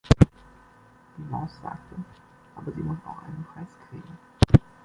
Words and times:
Die 1.15 1.21
Maus 1.29 1.59
sagte: 1.61 1.95
„Aber 2.55 2.71
sie 2.71 2.81
muss 2.81 2.97
auch 3.05 3.21
einen 3.21 3.45
Preis 3.53 3.67
kriegen“. 3.87 4.17